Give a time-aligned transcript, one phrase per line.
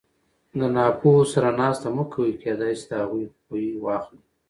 [0.59, 2.31] د ناپوهو سره ناسته مه کوئ!
[2.41, 4.21] کېداى سي د هغو خوى واخلى!